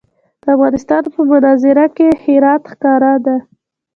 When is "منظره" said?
1.29-1.85